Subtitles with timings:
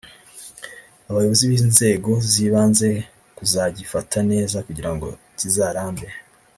[1.09, 2.89] abayobozi b’inzego z’ibanze
[3.37, 6.07] kuzagifata neza kugira ngo kizarambe